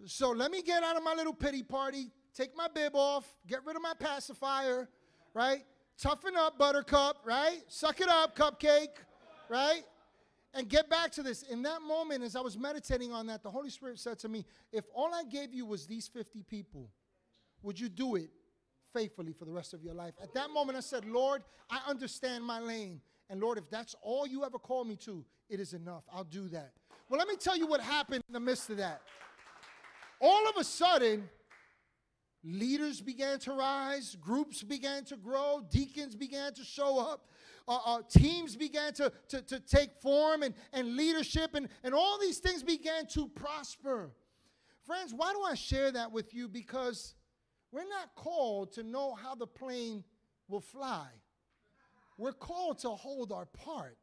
[0.06, 3.64] So let me get out of my little pity party, take my bib off, get
[3.64, 4.88] rid of my pacifier,
[5.34, 5.64] right?
[5.98, 7.60] Toughen up, buttercup, right?
[7.68, 8.96] Suck it up, cupcake,
[9.48, 9.82] right?
[10.54, 11.42] And get back to this.
[11.42, 14.44] In that moment, as I was meditating on that, the Holy Spirit said to me,
[14.72, 16.90] If all I gave you was these 50 people,
[17.62, 18.30] would you do it
[18.92, 20.14] faithfully for the rest of your life?
[20.22, 23.00] At that moment, I said, Lord, I understand my lane.
[23.28, 26.04] And Lord, if that's all you ever call me to, it is enough.
[26.12, 26.72] I'll do that.
[27.08, 29.02] Well, let me tell you what happened in the midst of that.
[30.20, 31.28] All of a sudden,
[32.44, 37.28] leaders began to rise, groups began to grow, deacons began to show up,
[37.68, 42.18] uh, uh, teams began to, to, to take form, and, and leadership, and, and all
[42.20, 44.10] these things began to prosper.
[44.84, 46.48] Friends, why do I share that with you?
[46.48, 47.14] Because
[47.72, 50.04] we're not called to know how the plane
[50.48, 51.06] will fly.
[52.18, 53.96] We're called to hold our part.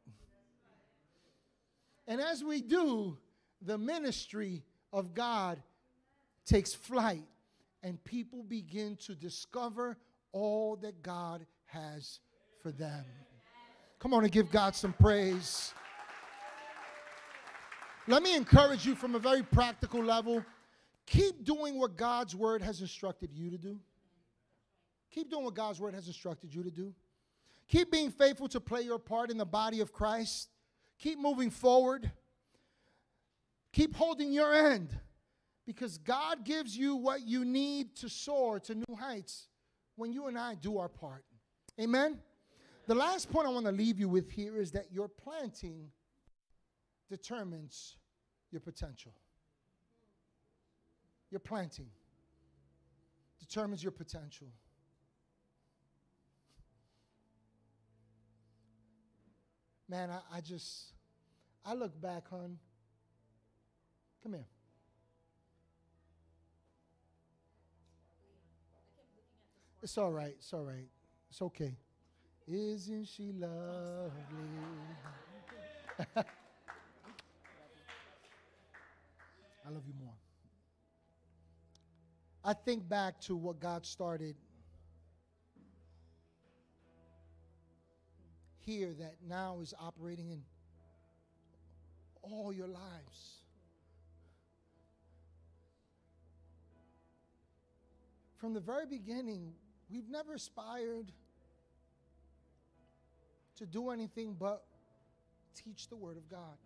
[2.06, 3.18] And as we do,
[3.62, 5.62] the ministry of God
[6.46, 7.24] takes flight
[7.82, 9.96] and people begin to discover
[10.32, 12.20] all that God has
[12.62, 13.04] for them.
[13.98, 15.74] Come on and give God some praise.
[18.06, 20.42] Let me encourage you from a very practical level.
[21.10, 23.80] Keep doing what God's word has instructed you to do.
[25.10, 26.92] Keep doing what God's word has instructed you to do.
[27.66, 30.50] Keep being faithful to play your part in the body of Christ.
[30.98, 32.10] Keep moving forward.
[33.72, 34.90] Keep holding your end
[35.66, 39.48] because God gives you what you need to soar to new heights
[39.96, 41.24] when you and I do our part.
[41.80, 42.18] Amen?
[42.86, 45.90] The last point I want to leave you with here is that your planting
[47.08, 47.96] determines
[48.50, 49.12] your potential.
[51.30, 51.90] Your planting
[53.38, 54.48] determines your potential.
[59.88, 60.92] Man, I, I just,
[61.64, 62.58] I look back, hon.
[64.22, 64.46] Come here.
[69.82, 70.34] It's all right.
[70.38, 70.88] It's all right.
[71.30, 71.76] It's okay.
[72.46, 74.10] Isn't she lovely?
[76.16, 76.24] I
[79.70, 80.17] love you more.
[82.48, 84.34] I think back to what God started
[88.64, 90.40] here that now is operating in
[92.22, 93.42] all your lives.
[98.38, 99.52] From the very beginning,
[99.90, 101.12] we've never aspired
[103.56, 104.64] to do anything but
[105.54, 106.56] teach the Word of God.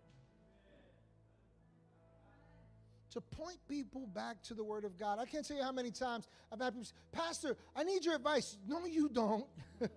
[3.13, 5.19] To point people back to the Word of God.
[5.19, 8.15] I can't tell you how many times I've had people say, Pastor, I need your
[8.15, 8.57] advice.
[8.67, 9.45] No, you don't.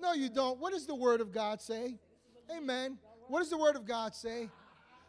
[0.00, 0.58] No, you don't.
[0.60, 1.96] What does the Word of God say?
[2.56, 2.98] Amen.
[3.26, 4.48] What does the Word of God say?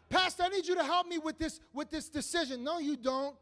[0.09, 2.63] Pastor, I need you to help me with this with this decision.
[2.63, 3.35] No, you don't.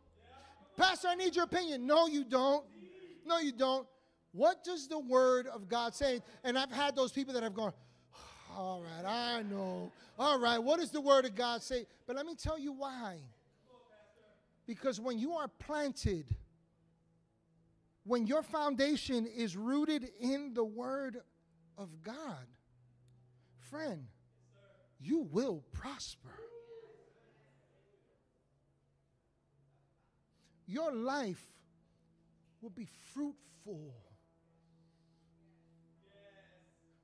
[0.76, 1.88] Pastor, I need your opinion.
[1.88, 2.66] No, you don't.
[3.26, 3.88] No, you don't.
[4.34, 6.22] What does the Word of God say?
[6.44, 7.74] And I've had those people that have gone,
[8.58, 9.92] all right, I know.
[10.18, 11.86] All right, what does the Word of God say?
[12.08, 13.18] But let me tell you why.
[14.66, 16.26] Because when you are planted,
[18.04, 21.18] when your foundation is rooted in the Word
[21.78, 22.48] of God,
[23.70, 24.08] friend,
[25.00, 26.34] you will prosper.
[30.66, 31.46] Your life
[32.60, 33.94] will be fruitful.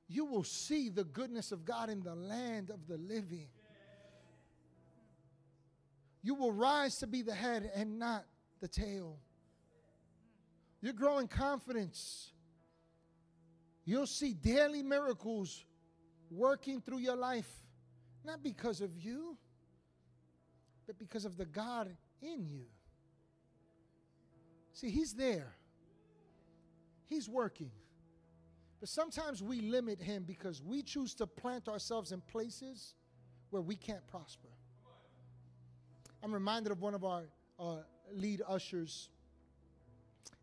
[0.08, 3.48] You will see the goodness of God in the land of the living.
[6.22, 8.24] You will rise to be the head and not
[8.60, 9.18] the tail.
[10.80, 12.32] You're growing confidence.
[13.84, 15.64] You'll see daily miracles
[16.30, 17.50] working through your life,
[18.24, 19.36] not because of you,
[20.86, 22.64] but because of the God in you.
[24.72, 25.54] See, He's there,
[27.06, 27.70] He's working.
[28.84, 32.92] But sometimes we limit Him because we choose to plant ourselves in places
[33.48, 34.50] where we can't prosper.
[36.22, 37.22] I'm reminded of one of our
[37.58, 37.76] uh,
[38.12, 39.08] lead ushers,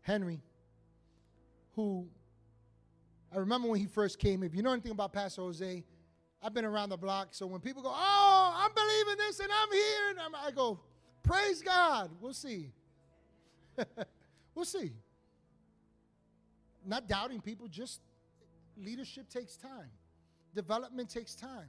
[0.00, 0.42] Henry,
[1.76, 2.08] who
[3.32, 4.42] I remember when he first came.
[4.42, 5.84] If you know anything about Pastor Jose,
[6.42, 7.28] I've been around the block.
[7.30, 10.80] So when people go, "Oh, I'm believing this and I'm here," and I'm, I go,
[11.22, 12.72] "Praise God." We'll see.
[14.56, 14.90] we'll see.
[16.84, 18.00] Not doubting people, just
[18.76, 19.90] leadership takes time.
[20.54, 21.68] Development takes time.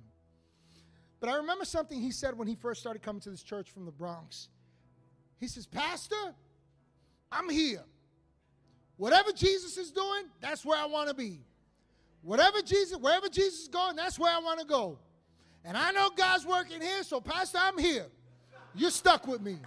[1.19, 3.85] But I remember something he said when he first started coming to this church from
[3.85, 4.49] the Bronx.
[5.39, 6.35] He says, Pastor,
[7.31, 7.83] I'm here.
[8.97, 11.39] Whatever Jesus is doing, that's where I want to be.
[12.21, 14.99] Whatever Jesus, wherever Jesus is going, that's where I want to go.
[15.65, 18.05] And I know God's working here, so Pastor, I'm here.
[18.75, 19.57] You're stuck with me.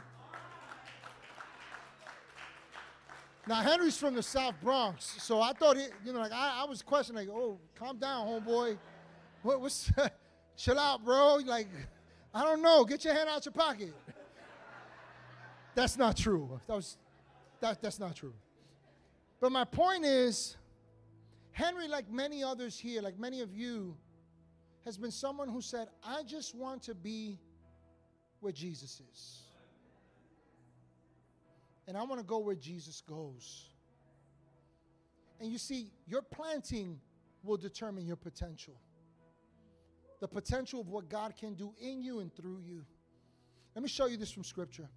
[3.46, 6.64] Now Henry's from the South Bronx, so I thought it, you know, like I, I
[6.68, 8.76] was questioning, like, oh, calm down, homeboy.
[9.42, 9.92] What, what's
[10.56, 11.36] chill out, bro?
[11.36, 11.68] Like,
[12.34, 12.84] I don't know.
[12.84, 13.94] Get your hand out your pocket.
[15.76, 16.60] That's not true.
[16.66, 16.96] That was
[17.60, 18.34] that, that's not true.
[19.40, 20.56] But my point is,
[21.52, 23.96] Henry, like many others here, like many of you,
[24.84, 27.38] has been someone who said, I just want to be
[28.40, 29.42] where Jesus is.
[31.86, 33.68] And I want to go where Jesus goes.
[35.40, 37.00] And you see, your planting
[37.42, 38.74] will determine your potential.
[40.20, 42.84] The potential of what God can do in you and through you.
[43.74, 44.88] Let me show you this from Scripture.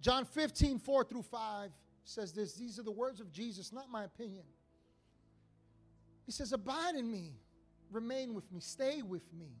[0.00, 1.70] John 15, 4 through 5
[2.04, 2.54] says this.
[2.54, 4.44] These are the words of Jesus, not my opinion.
[6.26, 7.32] He says, Abide in me,
[7.90, 9.52] remain with me, stay with me,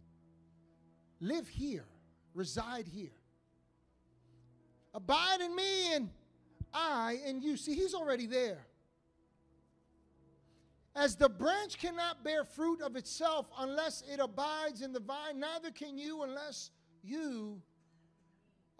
[1.20, 1.86] live here,
[2.34, 3.19] reside here.
[4.92, 6.10] Abide in me and
[6.72, 7.56] I in you.
[7.56, 8.66] See, he's already there.
[10.94, 15.70] As the branch cannot bear fruit of itself unless it abides in the vine, neither
[15.70, 16.70] can you unless
[17.02, 17.62] you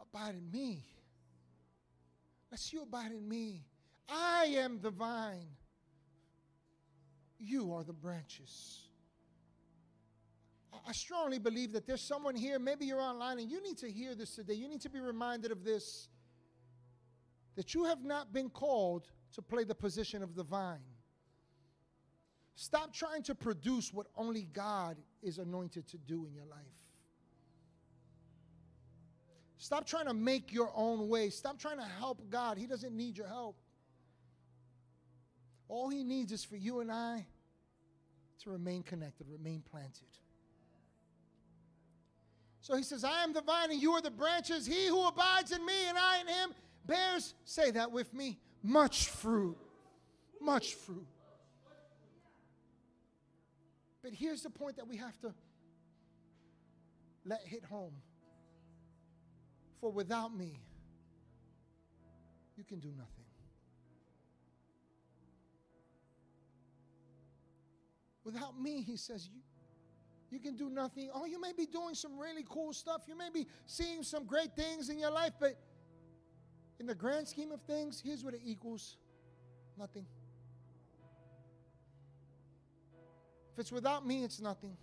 [0.00, 0.82] abide in me.
[2.50, 3.64] Unless you abide in me.
[4.08, 5.46] I am the vine.
[7.38, 8.89] You are the branches.
[10.86, 14.14] I strongly believe that there's someone here, maybe you're online, and you need to hear
[14.14, 14.54] this today.
[14.54, 16.08] You need to be reminded of this
[17.56, 20.78] that you have not been called to play the position of the vine.
[22.54, 26.58] Stop trying to produce what only God is anointed to do in your life.
[29.58, 31.28] Stop trying to make your own way.
[31.30, 32.56] Stop trying to help God.
[32.56, 33.56] He doesn't need your help.
[35.68, 37.26] All He needs is for you and I
[38.42, 40.08] to remain connected, remain planted.
[42.70, 44.64] So he says, I am the vine and you are the branches.
[44.64, 46.54] He who abides in me and I in him
[46.86, 49.58] bears, say that with me, much fruit.
[50.40, 51.08] Much fruit.
[54.04, 55.34] But here's the point that we have to
[57.24, 57.94] let hit home.
[59.80, 60.60] For without me,
[62.56, 63.24] you can do nothing.
[68.22, 69.40] Without me, he says, you,
[70.30, 71.10] you can do nothing.
[71.12, 73.02] Oh, you may be doing some really cool stuff.
[73.08, 75.58] You may be seeing some great things in your life, but
[76.78, 78.96] in the grand scheme of things, here's what it equals
[79.78, 80.06] nothing.
[83.52, 84.76] If it's without me, it's nothing.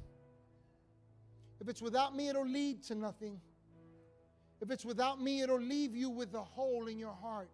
[1.59, 3.39] If it's without me, it'll lead to nothing.
[4.61, 7.49] If it's without me, it'll leave you with a hole in your heart.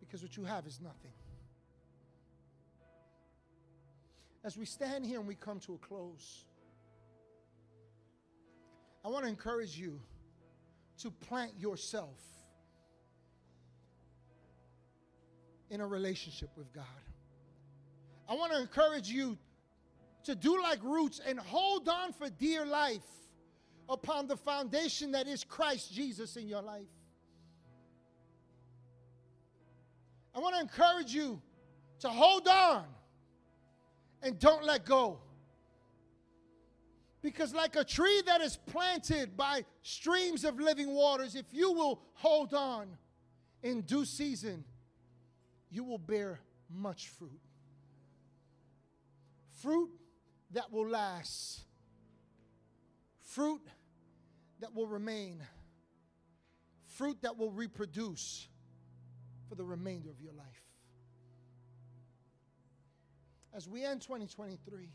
[0.00, 1.12] Because what you have is nothing.
[4.44, 6.44] As we stand here and we come to a close,
[9.04, 10.00] I want to encourage you
[11.02, 12.18] to plant yourself
[15.70, 16.84] in a relationship with God.
[18.28, 19.36] I want to encourage you
[20.24, 23.06] to do like roots and hold on for dear life
[23.88, 26.82] upon the foundation that is Christ Jesus in your life.
[30.34, 31.40] I want to encourage you
[32.00, 32.84] to hold on
[34.22, 35.18] and don't let go.
[37.22, 42.00] Because, like a tree that is planted by streams of living waters, if you will
[42.14, 42.86] hold on
[43.62, 44.64] in due season,
[45.70, 46.40] you will bear
[46.70, 47.40] much fruit.
[49.60, 49.90] Fruit
[50.52, 51.62] that will last,
[53.22, 53.62] fruit
[54.60, 55.42] that will remain,
[56.84, 58.46] fruit that will reproduce
[59.48, 60.65] for the remainder of your life
[63.56, 64.88] as we end 2023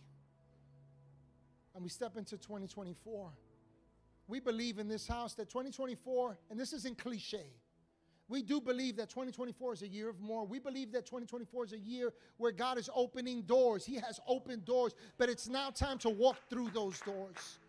[1.74, 3.32] and we step into 2024,
[4.28, 7.48] we believe in this house that 2024, and this isn't cliche,
[8.30, 10.46] we do believe that 2024 is a year of more.
[10.46, 13.84] We believe that 2024 is a year where God is opening doors.
[13.84, 17.60] He has opened doors, but it's now time to walk through those doors.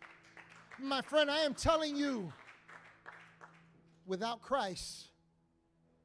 [0.79, 2.33] my friend, I am telling you,
[4.07, 5.07] without Christ,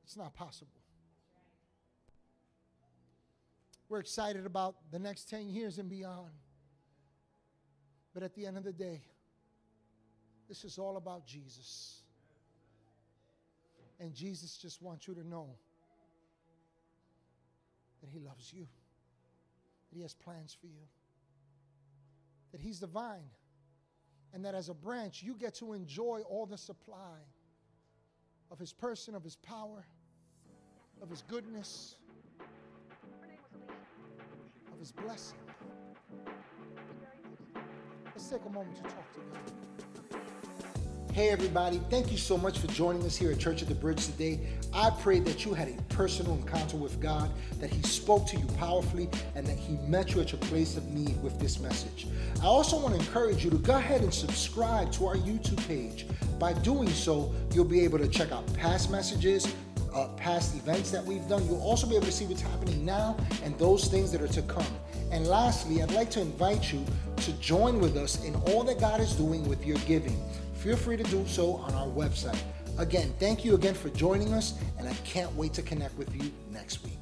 [0.05, 0.76] it's not possible.
[3.89, 6.31] We're excited about the next 10 years and beyond.
[8.13, 9.01] But at the end of the day,
[10.49, 12.01] this is all about Jesus.
[13.99, 15.49] And Jesus just wants you to know
[18.01, 20.85] that He loves you, that He has plans for you,
[22.51, 23.29] that He's the vine,
[24.33, 27.19] and that as a branch, you get to enjoy all the supply
[28.51, 29.85] of His person, of His power,
[31.01, 31.95] of His goodness,
[34.87, 35.37] His blessing.
[38.05, 40.19] Let's take a moment to talk together.
[41.11, 44.05] Hey, everybody, thank you so much for joining us here at Church at the Bridge
[44.05, 44.39] today.
[44.71, 47.29] I pray that you had a personal encounter with God,
[47.59, 50.87] that He spoke to you powerfully, and that He met you at your place of
[50.87, 52.07] need with this message.
[52.41, 56.05] I also want to encourage you to go ahead and subscribe to our YouTube page.
[56.39, 59.53] By doing so, you'll be able to check out past messages,
[59.97, 61.45] uh, past events that we've done.
[61.47, 64.41] You'll also be able to see what's happening now and those things that are to
[64.43, 64.65] come.
[65.11, 66.85] And lastly, I'd like to invite you
[67.17, 70.17] to join with us in all that God is doing with your giving
[70.67, 72.41] feel free to do so on our website.
[72.77, 76.29] Again, thank you again for joining us, and I can't wait to connect with you
[76.51, 76.96] next week.